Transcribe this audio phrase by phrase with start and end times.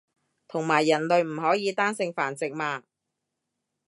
[0.47, 2.85] 同埋人類唔可以單性繁殖嘛